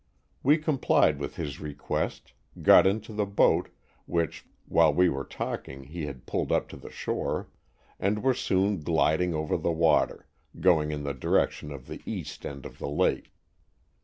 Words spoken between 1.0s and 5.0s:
with his request, got into the boat, which, while